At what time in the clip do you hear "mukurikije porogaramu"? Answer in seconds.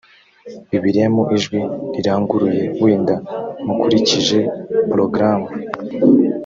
3.65-5.47